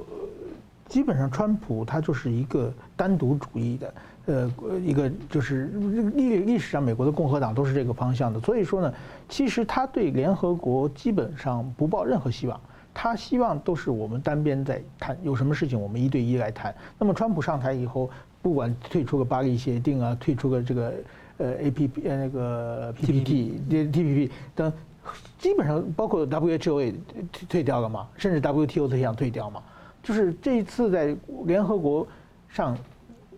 [0.93, 3.95] 基本上川普他就是一个单独主义的。
[4.27, 4.53] 呃，
[4.85, 5.65] 一个就是
[6.15, 8.95] 历历史上美国的共和党都是这个方向的，所以说呢，
[9.27, 12.61] 其实他对联合国基本上不抱任何希望，
[12.93, 16.73] 他希望都是我们单边在谈，有什么事情我们一对一来谈。
[16.99, 18.11] 那么川普上台以后，
[18.43, 20.95] 不管退出个巴黎协定啊，退出个这个
[21.39, 24.73] 呃 A P P 呃那个 P P T T P P 等，
[25.41, 26.93] 基本上包括 W H O 也
[27.33, 29.61] 退退掉了嘛，甚至 W T O 都想退掉嘛，
[30.03, 32.07] 就是这一次在联合国
[32.49, 32.77] 上。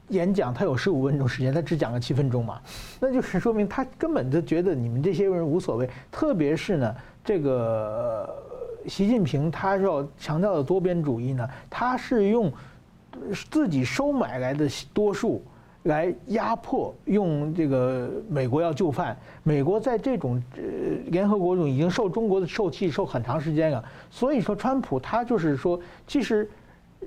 [0.09, 2.61] 演讲他有十五分钟时间，他只讲了七分钟嘛，
[3.00, 5.88] 那就是说明他根本就觉得你们这些人无所谓。
[6.12, 8.29] 特别是呢，这个
[8.87, 12.53] 习近平他要强调的多边主义呢，他是用
[13.50, 15.42] 自己收买来的多数
[15.85, 19.16] 来压迫，用这个美国要就范。
[19.42, 20.62] 美国在这种呃
[21.07, 26.49] 联合国中已经受中国的受气受很长时间了，所以说川普他就是说，其实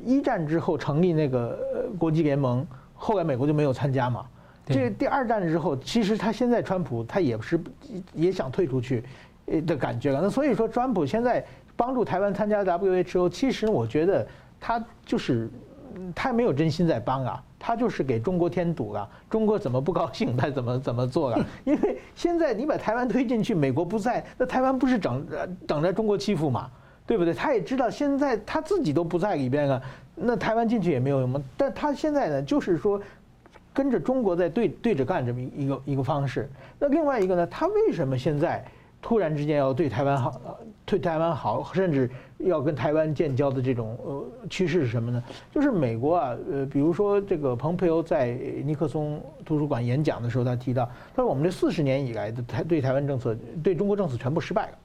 [0.04, 1.60] 一战之后成立那个
[2.00, 2.66] 国际联盟。
[3.00, 4.26] 后来美国就没有参加嘛。
[4.66, 7.60] 这第二战之后，其实他现在川普他也是
[8.14, 9.04] 也想退出去，
[9.66, 10.20] 的感觉了。
[10.22, 14.28] 那所以说，川普现在帮助台湾参加 WHO，其实我觉得
[14.60, 15.50] 他就是
[16.16, 19.10] 他没有真心在帮啊，他就是给中国添堵了。
[19.30, 21.46] 中国怎么不高兴， 他怎么怎么做了？
[21.64, 25.26] 因为现在你把台湾推进去，美国不在，那台湾不是等
[25.68, 26.70] 等着中国欺负嘛？
[27.06, 27.34] 对不对？
[27.34, 29.82] 他也知道现在他自己都不在里边了。
[30.14, 33.00] 那台湾进去也没有用嘛，但他现在呢，就是说
[33.74, 36.50] 跟着中国在对对着干这么一个一个方式。
[36.80, 38.66] 那另外一个呢，他为什么现在
[39.02, 40.42] 突然之间要对台湾好，
[40.86, 45.24] 对台湾好，甚至要跟台湾建交的这种呃趋势是什么呢？
[45.52, 48.32] 就是美国啊，呃，比如说这个蓬佩奥在
[48.64, 54.78] 尼克松图书馆演讲的时候，他提到，他说我们这四十年以来的台对台湾政策，对中国政策全部失败了。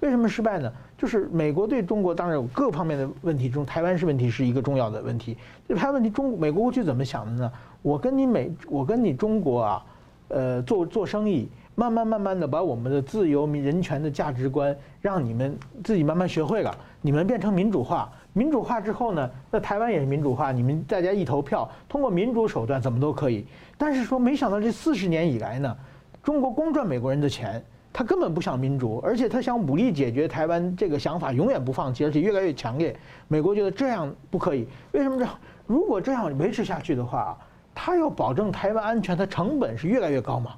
[0.00, 0.70] 为什么失败呢？
[0.98, 5.38] 就是美国对中国当然有各方面的问题中，台湾是问题是一个重要的问题。
[5.66, 7.52] 这台湾问题，中美国过去怎么想的呢？
[7.80, 9.86] 我跟你美，我跟你中国啊，
[10.28, 18.10] 呃，做做生意，慢慢慢慢的把我们的自由、民人权的价值观，让你们自己慢慢学会了，你们变成民主化。
[18.32, 23.46] 民主化之后呢，那台湾也是民主化，你们大家一投票，通过民主手段怎么都可以。
[23.76, 25.76] 但是说没想到这四十年以来呢，
[26.22, 27.62] 中国光赚美国人的钱。
[27.92, 32.94] 他根本不想民主，而且他想武力解决台湾这个想法永远不放弃，而且越来越强烈。
[33.26, 35.32] 美国觉得这样不可以，为什么这样？
[35.66, 37.38] 如果这样维持下去的话，
[37.74, 40.50] 他要保证台湾安全，他成本是越来越高嘛。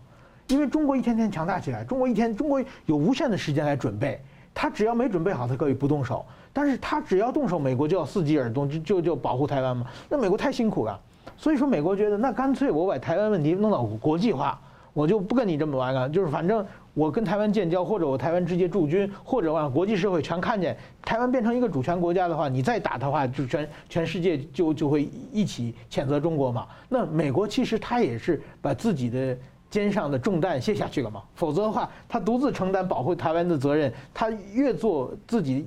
[0.48, 4.20] 因为中国一天天强大起来，中国一天中国有无限的时间来准备，
[4.54, 6.24] 他只要没准备好，他可以不动手。
[6.52, 9.86] 但是他只要动手，美国就要伺机而动，就就就保护台湾嘛。
[10.08, 10.98] 那美国太辛苦了，
[11.36, 14.58] 所以说美国觉得那干脆我把台湾问题弄到国际化。
[14.94, 16.08] 我就不跟你这么玩了。
[16.08, 26.66] 就是反正我跟台湾建交，或者我台湾直接驻军，或者让国际社会全看见台湾变成一个主权国家的话，你再打的话，就全全世界就就会一起谴责中国嘛。
[26.88, 29.38] 那美国其实他也是把自己的
[29.70, 31.22] 肩上的重担卸下去了嘛。
[31.34, 35.66] 否则的话，他独自承担保护台湾的责任，他越做自己。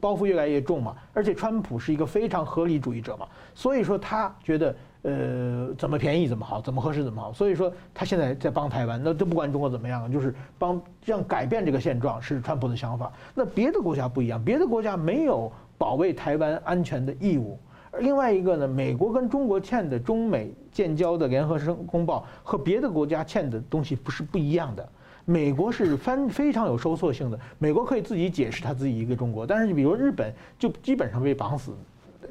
[0.00, 13.12] 包袱越来越重嘛，而且川普是一个非常合理主义者嘛，所以说他觉得呃怎么便宜怎么好，怎么合适怎么好，所以说他现在在帮台湾，那都不管中国怎么样，就是帮让改变这个现状是川普的想法。
[13.34, 17.58] 那别的国家不一样，别的国家没有保卫台湾安全的义务。
[18.00, 24.88] 另外一个呢，美国跟中国签的中美建交的联合声公报和别的国家签的东西不是不一样的。
[25.24, 31.72] 美国是翻非常有收缩性的，美国可以自己解释他自己一个中国，但是你比如日本就基本上被绑死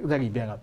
[0.09, 0.59] 在里边了，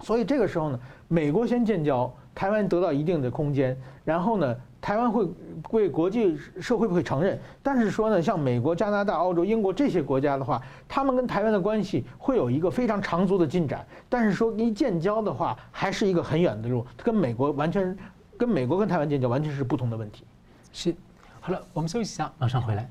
[0.00, 5.26] 所以这个时候呢，美国先建交，台湾得到一定的空间，然后呢，台湾会
[5.70, 17.96] 为国际社会不会承认，但是说呢，像美国、加拿大、澳洲、英国这些国家的话，他们跟台湾的关系会有一个非常长足的进展，但是说一建交的话，还是一个很远的路，跟美国完全
[18.36, 20.22] 跟美国跟台湾建交完全是不同的问题，
[20.70, 20.94] 是。
[21.40, 22.86] 好了，我们休息一下，马上回来。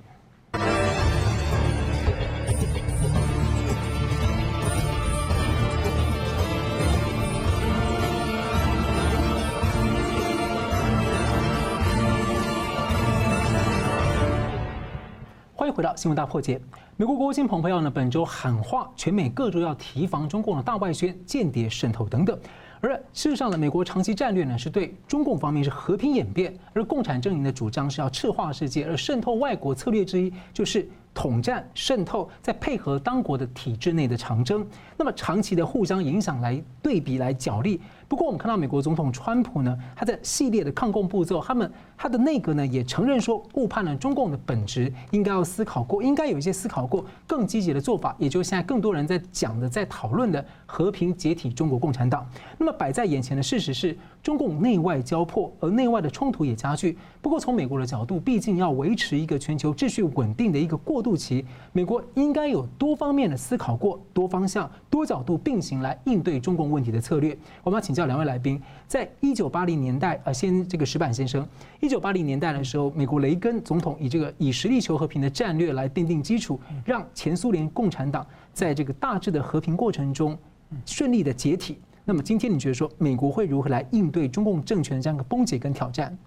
[15.73, 16.61] 回到新闻大破解。
[16.97, 22.37] 美国国务卿蓬佩奥呢，本周喊话，全美各州要提防中共的大外宣、间谍渗透等等。
[22.79, 37.81] 而事实上呢，美国长期战略呢是对中共方面是和平演变，而共产阵营的主张是要赤化世界，而渗透外国策略之一就是统战、渗透，再配合当国的体制内的长征，那么长期的互相影响来对比来角力。
[38.07, 52.27] 不过我们看到美国总统川普呢，他在系列的抗共步骤，他们他的内阁呢也承认说误判了中共的本质，应该要思考过，应该有一些思考过更积极的做法，也就是现在更多人在讲的、在讨论的和平解体中国共产党。
[52.57, 56.97] 那么摆在眼前的事实是，中共内外交迫，而内外的冲突也加剧。
[57.21, 67.37] 不过从美国的角度，毕竟要维持一个全球秩序稳定的一个过渡期，美国应该有多方面的思考过，多方向、多角度并行来应对中共问题的策略。
[67.63, 71.47] 我们要请教两位来宾，在一九八零年代，呃，先这个石板先生，
[71.83, 80.37] 一九八零年代的时候，美国雷根总统以这个以实力求和平的战略来奠定基础，让前苏联共产党在这个大致的和平过程中
[80.85, 81.77] 顺利的解体。
[82.05, 86.17] 那么今天你觉得说，美国会如何来应对中共政权的这样一个崩解跟挑战？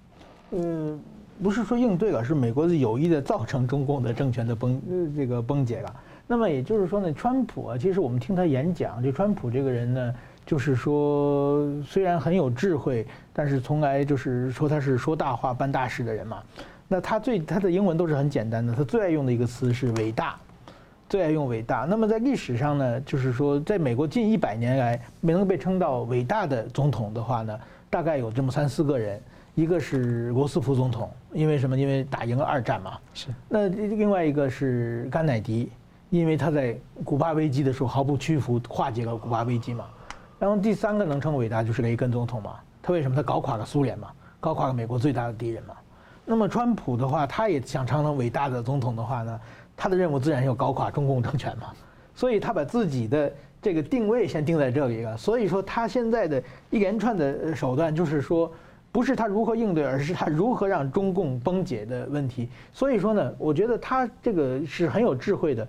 [0.50, 1.00] 嗯。
[1.42, 4.80] 不是说应对了，是美国是有意的造成中共的政权的崩
[5.14, 5.96] 这个崩解了。
[6.26, 10.14] 那么也就是说呢，川普啊，其实我们听他演讲，就川普这个人呢，
[10.46, 16.42] 就是说虽然很有智慧，但是从来就是说他是说大话办大事的人嘛。
[16.88, 20.36] 那他最他的英文都是很简单的，他最爱用的一个词是伟大，
[21.08, 21.78] 最爱用伟大。
[21.80, 27.58] 那么在历史上呢，就是说在美国近一百年来没能被称到伟大的总统的话呢，
[27.90, 29.20] 大概有这么三四个人。
[29.56, 31.74] 一个是罗斯福总统，因为什么？
[31.76, 32.98] 因为打赢了二战嘛。
[33.14, 33.28] 是。
[33.48, 35.72] 那另外一个是甘乃迪，
[36.10, 39.86] 因为他在古巴危机的时候毫不屈服，化解了古巴危机嘛。
[40.38, 42.56] 然后第三个能称伟大就是雷根总统嘛。
[42.82, 43.16] 他为什么？
[43.16, 44.08] 他搞垮了苏联嘛，
[44.40, 45.74] 搞垮了美国最大的敌人嘛。
[46.24, 49.40] 那么川普的话，他也想成为伟大的总统的话呢，
[49.76, 51.72] 他的任务自然要搞垮中共政权嘛。
[52.14, 55.16] 所以他把自己的这个定位先定在这里了。
[55.16, 58.52] 所以说他现在的一连串的手段就是说。
[58.92, 62.48] 不是他如何应对，而是他如何让中共崩解的问题。
[62.72, 65.68] 所以说呢，我觉得他这个是很有智慧的。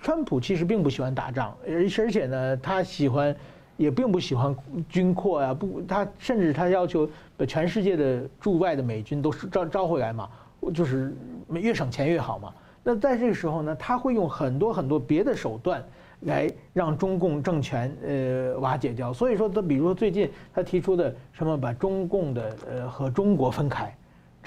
[0.00, 3.34] 川普其实并不喜欢打仗，而而且呢，他喜欢，
[3.80, 4.54] 也并不喜欢
[4.88, 10.28] 军扩啊，不，他甚至他要求把全世界的驻外的美军都招招回来嘛，
[10.74, 11.16] 就是
[11.48, 12.52] 越省钱越好嘛。
[12.84, 15.82] 那在这个时候呢，他会用很多很多别的手段。
[16.24, 23.90] 来让中共政权呃瓦解掉，所以说他比如说最近他提出的什么把中共的呃和中国分开，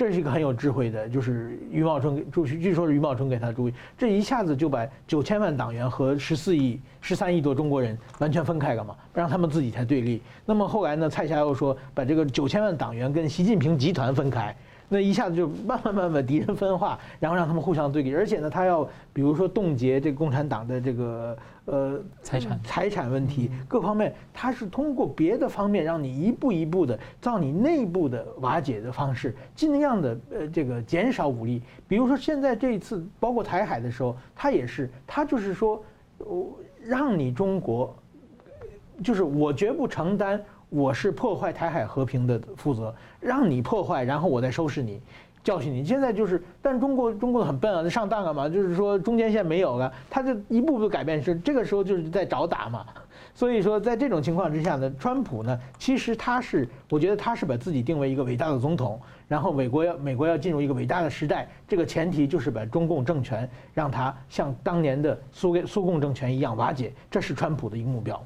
[0.04, 10.22] 这是一个很有智慧的，就是余茂春据据说是余茂春给他的主意，这一下子就把九千万党员和十四亿十三亿多中国人完全分开了嘛，让他们自己才对立。
[10.46, 14.54] 那么后来呢，蔡霞又说把这个九千万党员跟习近平集团分开。
[14.89, 31.62] 那一下子就慢慢慢慢敌人分化，然后让他们互相对立，而且呢，他要比如说冻结这个共产党的这个呃财产财产问题各方面，他是通过别的方面让你一步一步的照你内部的瓦解的方式，尽量的呃这个减少武力。
[31.88, 35.84] 比如说现在这一次包括台海的时候，他也是他就是说，
[36.17, 37.95] 我让你中国，
[39.04, 40.43] 就是我绝不承担。
[40.69, 44.99] 我是破坏台海和平的负责，让你破坏，然后我再收拾你。
[45.44, 52.86] 教训你，现在就是，但中国中国很笨啊，上当了嘛，就是说中间线没有了，他就一步步改变，是这个时候就是在找打嘛。
[53.36, 68.24] 所以说，在这种情况之下呢，川普呢，其实他是，我觉得他是把自己定为一个伟大的总统，然后美国要美国要进入一个伟大的时代，这个前提就是把中共政权让他像当年的苏苏共政权一样瓦解，这是川普的一个目标。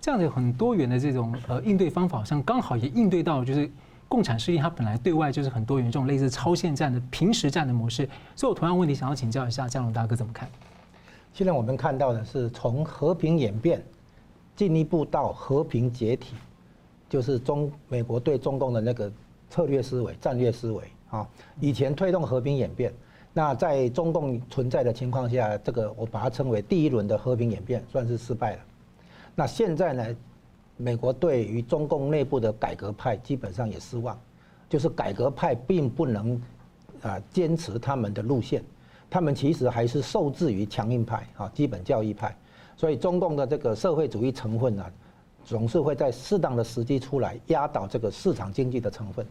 [0.00, 3.70] 这样的很多元的这种呃应对方法，像刚好也应对到就是。
[4.08, 10.48] 共产势力它本来对外就是很多元这种类似超限战的平时战的模式，所以我同样问题想要请教一下江龙大哥怎么看？
[11.34, 13.84] 现在我们看到的是从和平演变，
[14.56, 16.34] 进一步到和平解体，
[17.08, 19.12] 就是中美国对中共的那个
[19.50, 21.28] 策略思维、战略思维啊。
[21.60, 22.90] 以前推动和平演变，
[23.34, 28.60] 那在中共存在的情况下，这个我把它称为第一轮的和平演变，算是失败了。
[29.34, 30.16] 那现在呢？
[30.78, 34.18] 美国对于中共内部的改革派基本上也失望，
[34.68, 36.40] 就是改革派并不能
[37.02, 38.62] 啊坚持他们的路线，
[39.10, 42.34] 他们其实还是受制于强硬派啊基本教义派，
[42.76, 44.84] 所以中共的这个社会主义成分呢，
[45.44, 49.26] 总是会在适当的时机出来压倒这个市场经济的成分，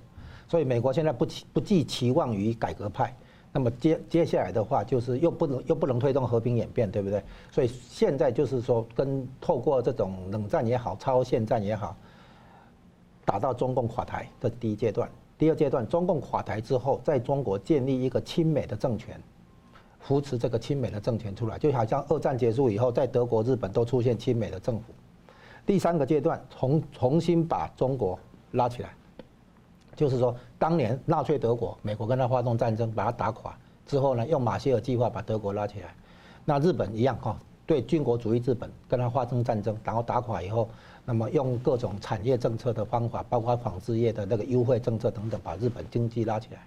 [0.50, 3.16] 所以美国现在不期不寄期望于改革派。
[3.52, 7.24] 那么接接下来的话就是又不能又不能推动和平演变，对不对？
[7.52, 11.96] 所以现在就是说，跟透过这种冷战也好，超限战也好，
[13.26, 15.10] 打到中共垮台的第一阶段。
[15.40, 19.20] 第二阶段，中共垮台之后，在中国建立一个亲美的政权，
[20.00, 24.94] 扶持这个亲美的政权出来，就好像二战结束以后，在德国、日本都出现亲美的政府。
[25.66, 28.18] 第三个阶段，重重新把中国
[28.52, 28.94] 拉起来。
[29.98, 33.58] 就是说，当年纳粹德国，美国跟他发动战争，把他打垮
[33.88, 35.94] 之后呢，用马歇尔计划把德国拉起来。
[36.46, 40.70] 那日本一样哈，对军国主义日本跟他发生战争，然后打垮以后，
[41.04, 46.62] 那么用各种产业政策的方法，包括纺织业的那个优惠政策等等，把日本经济拉起来。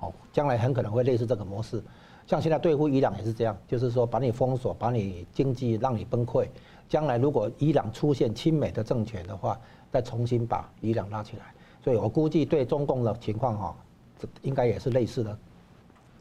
[0.00, 1.82] 哦，将来很可能会类似这个模式。
[2.26, 6.48] 像现在对付伊朗也是这样，就是说把你封锁，把你经济让你崩溃。
[6.88, 9.60] 将来如果伊朗出现亲美的政权的话，
[9.92, 11.52] 再重新把伊朗拉起来。
[11.84, 13.76] 所以我估计对中共的情况哈，
[14.40, 15.38] 应该也是类似的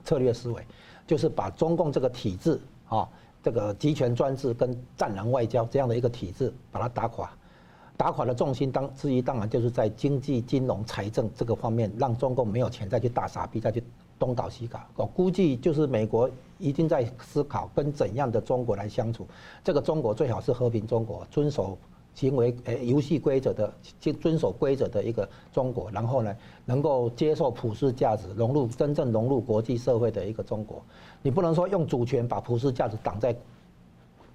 [0.03, 0.61] 策略思维，
[1.07, 3.07] 就是把中共这个体制啊，
[3.41, 7.31] 这个集权专制跟战狼外交这样的一个体制，把它打垮。
[7.95, 13.81] 打垮的重心当之一，当然就是在经济、金融、财政这个方面，让中共没有钱再去大傻逼，再去
[14.19, 14.81] 东搞西搞。
[14.97, 19.25] 我估计就是美国一定在思考跟怎样的中国来相处。
[19.63, 21.77] 这个中国最好是和平中国，遵守。
[22.15, 30.83] 行为呃游戏规则的，遵遵守规则的一个中国，然后呢，能够接受普世价值，融入真正融入国际社会的一个中国。
[31.23, 33.35] 你不能说用主权把普世价值挡在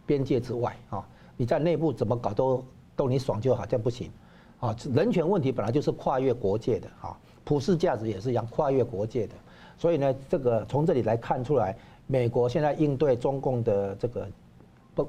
[0.04, 1.06] 边界之外啊！
[1.36, 2.64] 你在内部怎么搞都
[2.96, 4.10] 都你爽就好，这样不行
[4.58, 4.74] 啊！
[4.92, 9.34] 人权问题本来就是跨越国界的啊，普世价值也是一样跨越国界的。
[9.76, 11.76] 所以呢，这个从这里来看出来，
[12.08, 14.26] 美国现在应对中共的这个
[14.96, 15.08] 不。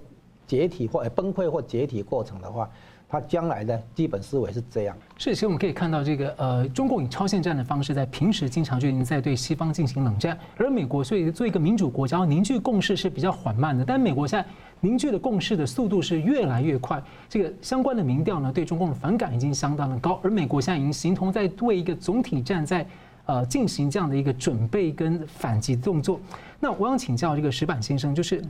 [0.50, 2.68] 解体或崩溃或解体过程的话，
[3.08, 4.98] 它将来的基本思维是这样。
[5.16, 13.86] 是，其实我们可以看到，这个呃，中共以超限战的方式，在平时经常就已经在对西方进行冷战，而美国所以做一个民主国家凝聚共识是比较缓慢的。
[13.86, 17.02] 但美国现在凝聚的共识的速度是越来越快。
[17.30, 22.84] 这个相关的民调呢，对中共的反感已经相当的高，而美国现在已经形同在为一个总体战在
[23.28, 26.20] 呃进行这样的一个准备跟反击动作。
[26.60, 28.44] 那我想请教这个石板先生，就是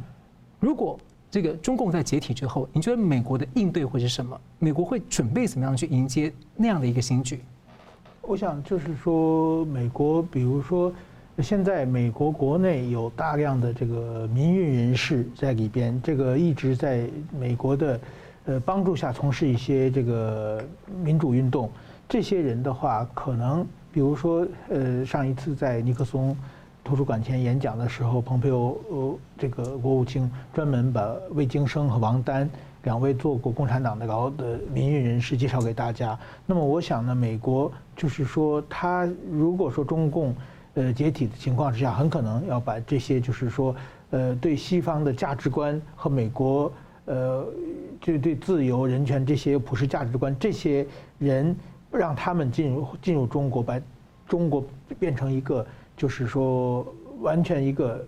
[0.59, 0.97] 如果。
[1.31, 4.39] 这个中共在解体之后，你觉得美国的应对会是什么？
[4.57, 7.39] 美国会准备怎么样去迎接那样的一个新局？
[8.21, 10.91] 我想就是说，美国比如说，
[11.37, 17.07] 现在美国国内有大量的这个民运人士在里边，这个一直在
[17.39, 17.99] 美国的
[18.45, 20.63] 呃帮助下从事一些这个
[21.03, 21.69] 民主运动。
[22.07, 26.35] 这些人的话，可能比如说呃上一次在尼克松。
[26.89, 32.49] 图书馆前演讲的时候，蓬佩奥呃，这个国务卿专门把魏京生和王丹
[32.81, 36.17] 两位做过共产党的牢的民运人士介绍给大家。
[36.47, 40.35] 那么我想呢，美国就是说，他如果说中共
[40.73, 43.75] 呃解体的情况之下，很可能要把这些就是说
[44.09, 46.73] 呃对西方的价值观和美国
[47.05, 47.45] 呃
[48.01, 50.87] 就对自由人权这些普世价值观这些
[51.19, 51.55] 人
[51.91, 53.79] 让他们进入进入中国，把
[54.27, 54.65] 中国
[54.97, 55.63] 变成一个。
[55.99, 56.87] 就是说，
[57.19, 58.01] 完全一个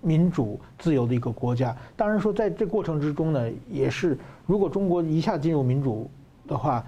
[0.00, 1.74] 民主自由的一个国家。
[1.96, 6.10] 当然说，在这过程之中呢，也是如果中国一下进入民主
[6.48, 6.84] 的话，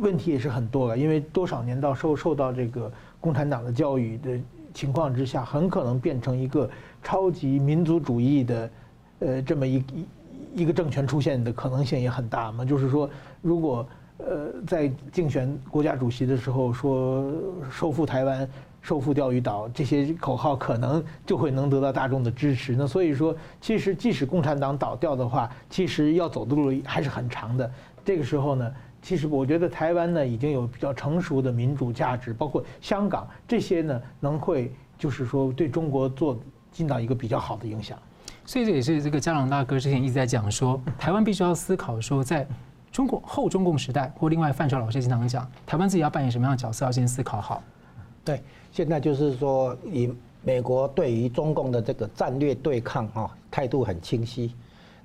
[0.00, 0.96] 问题也是很多了。
[0.96, 2.90] 因为多少年到受受到这个
[3.20, 4.38] 共产党的教育的
[4.72, 6.70] 情况之下，很可能变成一个
[7.02, 8.70] 超级民族主义的，
[9.18, 10.06] 呃，这么一一
[10.62, 12.64] 一个政权出现的可能性也很大嘛。
[12.64, 13.10] 就是说，
[13.42, 13.84] 如果
[14.18, 17.32] 呃，在竞选国家主席的时候说
[17.70, 18.48] 收复台湾、
[18.82, 22.74] 收复钓鱼岛这些口号，可能就会能得到大众的支持。
[22.76, 27.70] 那所以说，其实即使共产党倒掉的话，其实要走的路还是很长的。
[28.04, 28.72] 这个时候呢，
[29.02, 36.38] 其实我觉得台湾呢已经有比较成熟的民主价值，包括香港这些呢，能会就是说对中国做
[36.72, 37.98] 尽到一个比较好的影响。
[38.44, 42.46] 所以这也是这个家长大哥之前一直在讲说，台湾必须要思考说在。
[42.90, 47.62] 中国后中共时代，或另外范超老师经常讲，台湾自己要扮演什么样的角色，要先思考好。
[48.24, 50.12] 对，现在就是说，以
[50.42, 54.54] 美国对于中共的这个战略对抗啊，态度很清晰，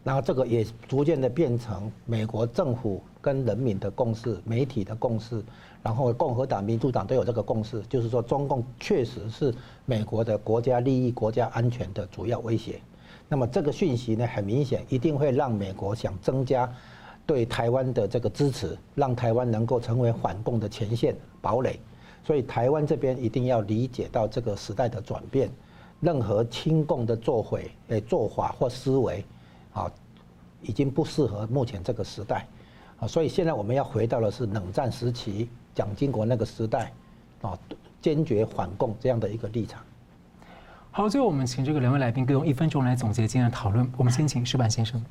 [0.03, 5.43] 然后这个也逐渐的变成美国政府跟人民的共识，媒体的共识，
[5.81, 9.53] 然后共和党、民主党都有这个共识，就是说中共确实是
[9.85, 12.79] 美国的国家利益、国家安全的主要威胁。
[13.27, 16.71] 那么这个讯息呢，很明显一定会让美国想增加。
[17.25, 21.79] 对台湾的这个支持，让台湾能够成为反共的前线堡垒，
[22.23, 25.49] 所以台湾这边一定要理解到这个时代的转变，
[25.99, 29.25] 任何亲共的作为、诶做法或思维，
[29.73, 29.91] 啊，
[30.61, 32.47] 已经不适合目前这个时代，
[32.99, 36.91] 啊，所以现在我们要回到的是冷战时期蒋经国那个时代，
[37.41, 37.59] 啊，
[38.01, 39.81] 坚决反共这样的一个立场。
[40.91, 43.91] 好，最后我们请这个两位来宾各用一分钟来总结今天的讨论。
[43.97, 45.03] 我们先请石板先生。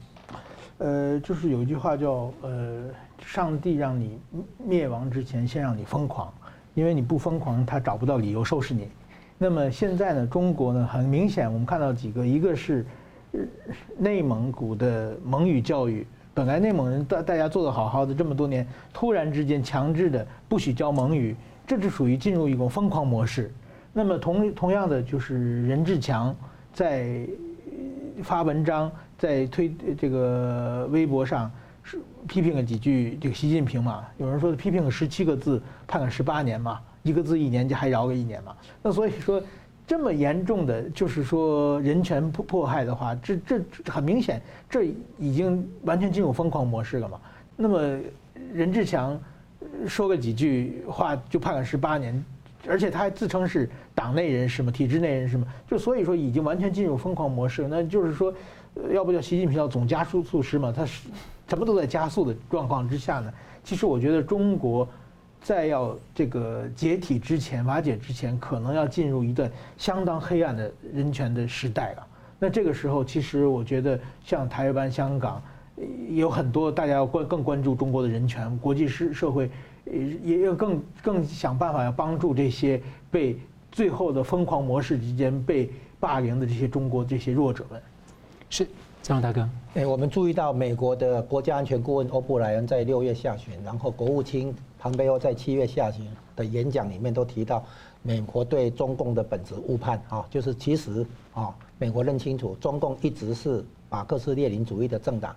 [0.79, 2.89] 呃，就是有一句话叫“呃，
[3.25, 4.21] 上帝让你
[4.59, 6.33] 灭亡之前，先让你疯狂，
[6.75, 8.89] 因为你不疯狂，他找不到理由收拾你。”
[9.39, 12.87] 那么现在呢，中国呢，很明显，我们看到几个，一个是
[13.99, 21.35] 内蒙古的蒙语教育，本来内蒙人大大家做的好好的这么多年，突然之间强制的不许教蒙语，
[21.67, 23.53] 这是属于进入一种疯狂模式。
[23.93, 26.35] 那么同同样的，就是任志强
[26.73, 27.27] 在
[28.23, 28.91] 发文章。
[29.19, 31.49] 在推这个微博上
[32.29, 34.05] 批评了几句这个习近平嘛？
[34.19, 38.57] 有人说批评了十七个字，判了十八年嘛，一个字一年就还饶个一年嘛？
[38.83, 39.43] 那所以说
[39.87, 43.61] 这么严重的就是说人权迫迫害的话，这这
[43.91, 44.85] 很明显，这
[45.19, 47.21] 已经完全进入疯狂模式了嘛？
[47.57, 47.99] 那么
[48.53, 49.21] 任志强
[49.87, 52.25] 说个几句话就判了十八年，
[52.69, 58.33] 而且他还自称是党内人士嘛，体制内人士嘛，就所以说已经完全进入疯狂模式，那就是说。
[58.91, 60.73] 要不叫习近平叫总加速速师嘛？
[60.75, 61.07] 他是
[61.53, 63.31] 什么都在加速的状况之下呢？
[63.63, 64.89] 其实我觉得中国
[65.43, 72.07] 在要这个解体之前、瓦解之前，可能要进入一段相当黑暗的人权的时代了。
[72.39, 75.43] 那这个时候，其实我觉得像台湾、香港，
[76.09, 79.51] 有很多大家要关更关注中国的人权，国际社社会
[80.25, 82.81] 也要更更想办法要帮助这些
[83.11, 83.39] 被
[83.71, 87.79] 最后的疯狂模式之间被霸凌的这些中国这些弱者们。
[88.49, 88.67] 是，
[89.03, 89.47] 佳龙大哥。
[89.75, 96.07] 哎，我们注意到美国的国家安全顾问欧布莱恩在六月下旬，然后国务卿庞贝欧在七月下旬
[96.37, 97.65] 的演讲里面都提到，
[98.03, 105.35] 美国对中共的本质误判啊，就是其实啊，美国认清楚中共一直是马克思列宁主义的政党，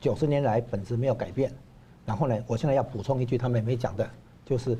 [0.00, 1.52] 九十年来本质没有改变。
[2.06, 4.08] 然后呢，我现在要补充一句，他们没讲的，
[4.46, 4.78] 就是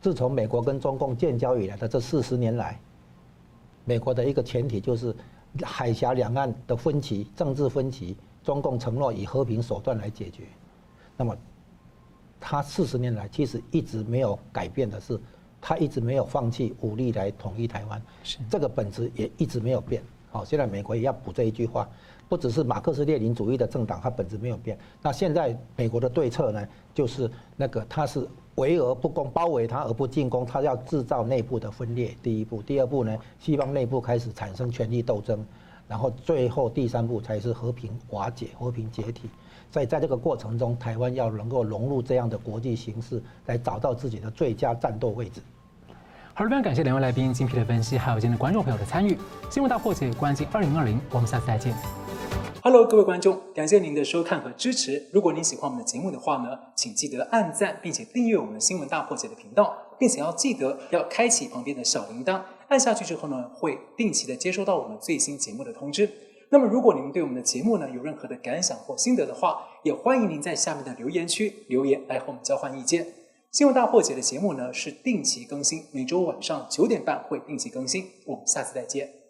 [0.00, 2.78] 自从美国跟中共建交以来的这四十年来，
[3.84, 5.14] 美国的一个前提就是。
[5.62, 10.44] 海峡两岸的分歧，政治分歧，中共承诺以和平手段来解决。
[11.14, 11.36] 那么，
[12.40, 15.20] 他四十年来其实一直没有改变的是，
[15.60, 18.02] 他一直没有放弃武力来统一台湾。
[18.48, 20.02] 这个本质也一直没有变。
[20.30, 21.86] 好，现在美国也要补这一句话，
[22.30, 24.78] 不只是马克思列宁主义的政党，它本质没有变。
[25.02, 28.26] 那现在美国的对策呢，就是那个他是。
[28.56, 32.14] 围而不攻，包围他而不进攻，他要制造内部的分裂。
[32.22, 35.44] 第一步，第二步呢，西方内部开始产生权力斗争，
[35.88, 39.30] 然后最后第三步才是和平瓦解、和平解体。
[39.70, 45.40] 所以在这个过程中，台湾要能够融入这样的国际形势，来找到自己的最佳战斗位置。
[46.34, 49.16] 好，非常感谢两位来宾精辟的分析，还有今天的观众朋友的参与。
[49.50, 52.01] 新闻大破解，关注二零二零，我们下次再见。
[52.64, 55.08] Hello，各位观众，感谢您的收看和支持。
[55.10, 66.08] 如果您喜欢我们的节目的话呢，请记得按赞，并且订阅我们新闻大破解的频道，并且要记得要开启旁边的小铃铛，按下去之后呢，会定期的接收到我们最新节目的通知。
[66.50, 73.04] 那么，如果您对我们的节目呢有任何的感想或心得的话，也欢迎您在下面的留言区留言来和我们交换意见。
[73.50, 78.08] 新闻大破解的节目呢是定期更新，每周晚上九点半会定期更新。
[78.24, 79.21] 我们下次再见。